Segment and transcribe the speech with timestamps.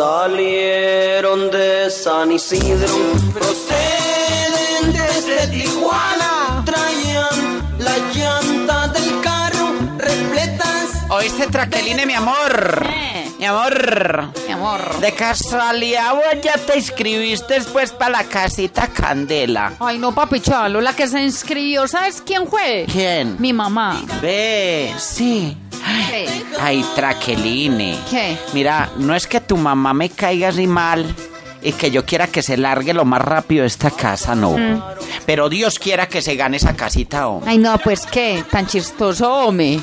[0.00, 2.94] salieron de San Isidro,
[3.34, 11.04] proceden desde Tijuana, traían la llanta del carro repletas.
[11.10, 12.86] ¿Oíste, Traqueline, mi amor?
[12.88, 13.30] Eh.
[13.38, 14.32] Mi amor.
[14.46, 15.00] Mi amor.
[15.00, 19.74] De casualidad, vos ya te inscribiste después para la casita Candela.
[19.80, 22.86] Ay, no, papi Chalo, la que se inscribió, ¿sabes quién fue?
[22.90, 23.36] ¿Quién?
[23.38, 24.00] Mi mamá.
[24.22, 25.58] Ve, sí.
[26.08, 26.42] ¿Qué?
[26.60, 27.98] Ay, Traqueline.
[28.10, 28.36] ¿Qué?
[28.52, 31.14] Mira, no es que tu mamá me caiga así mal
[31.62, 34.56] y que yo quiera que se largue lo más rápido de esta casa, no.
[34.56, 34.82] Mm.
[35.26, 37.42] Pero Dios quiera que se gane esa casita, oh.
[37.46, 39.80] Ay, no, pues qué, tan chistoso, hombre.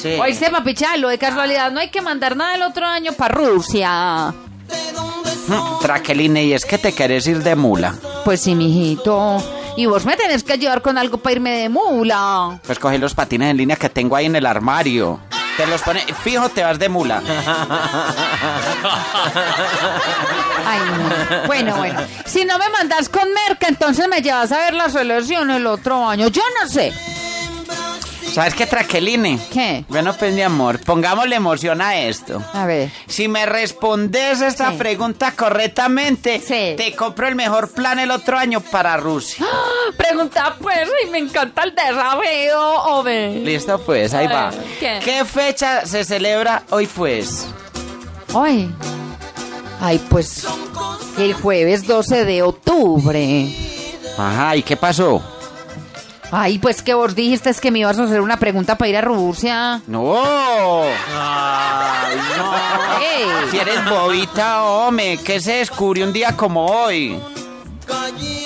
[0.00, 0.16] Sí.
[0.20, 4.32] Oíste, papi Chalo, de casualidad no hay que mandar nada el otro año para Rusia.
[5.48, 7.94] Mm, Traqueline, y es que te querés ir de mula.
[8.24, 9.42] Pues sí, mijito.
[9.78, 12.58] Y vos me tenés que ayudar con algo para irme de mula.
[12.66, 15.20] Pues coge los patines en línea que tengo ahí en el armario.
[15.56, 17.22] Te los pone, fijo, te vas de mula.
[20.66, 21.46] Ay, no.
[21.46, 22.00] Bueno, bueno.
[22.26, 26.08] Si no me mandas con merca, entonces me llevas a ver la selección el otro
[26.08, 26.26] año.
[26.26, 26.92] Yo no sé.
[28.38, 29.36] ¿Sabes qué, Traqueline?
[29.52, 29.84] ¿Qué?
[29.88, 32.40] Bueno, pues mi amor, pongámosle emoción a esto.
[32.52, 32.88] A ver.
[33.08, 34.76] Si me respondes esta Sí.
[34.78, 36.74] pregunta correctamente, Sí.
[36.76, 39.44] te compro el mejor plan el otro año para Rusia.
[39.96, 43.40] Pregunta pues, y me encanta el desafío, ove.
[43.42, 44.52] Listo, pues, ahí va.
[44.78, 45.00] ¿Qué?
[45.04, 47.48] ¿Qué fecha se celebra hoy, pues?
[48.36, 48.72] Ay.
[49.80, 50.46] Ay, pues
[51.18, 53.52] el jueves 12 de octubre.
[54.16, 55.20] Ajá, ¿y qué pasó?
[56.30, 58.96] Ay, pues que vos dijiste es que me ibas a hacer una pregunta para ir
[58.98, 59.80] a Rusia.
[59.86, 60.82] ¡No!
[61.16, 62.52] Ay, no.
[63.00, 67.18] Ey, Si eres bobita, hombre, ¿qué se descubrió un día como hoy?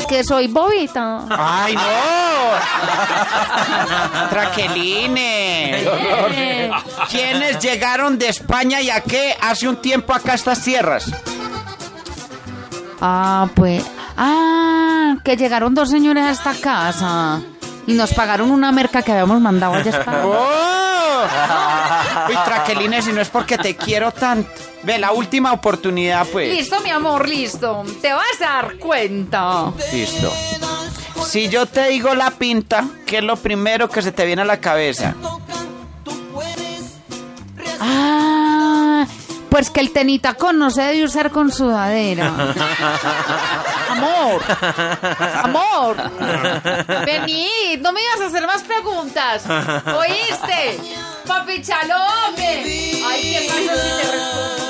[0.09, 1.25] que soy bobita.
[1.31, 1.83] ¡Ay, no!
[4.31, 5.19] Traqueline.
[7.11, 11.11] ¿Quiénes llegaron de España y a qué hace un tiempo acá a estas tierras?
[13.01, 13.85] Ah, pues.
[14.17, 17.41] Ah, que llegaron dos señores a esta casa.
[17.87, 20.23] Y nos pagaron una merca que habíamos mandado allá a España.
[20.25, 20.93] ¡Oh!
[22.29, 24.51] Uy, Traqueline, si no es porque te quiero tanto.
[24.83, 26.53] Ve, la última oportunidad, pues.
[26.55, 27.85] Listo, mi amor, listo.
[28.01, 29.73] Te vas a dar cuenta.
[29.93, 30.33] Listo.
[31.27, 34.45] Si yo te digo la pinta, ¿qué es lo primero que se te viene a
[34.45, 35.15] la cabeza?
[37.81, 39.07] Ah,
[39.49, 42.33] pues que el tenitacón no se debe usar con sudadera.
[43.93, 44.43] Amor,
[45.45, 45.97] amor.
[47.05, 49.45] Venid, no me ibas a hacer más preguntas.
[49.87, 50.81] ¿Oíste?
[51.27, 52.65] Papi Chalome.
[53.07, 54.62] Ay, ¿qué pasa si te respondo?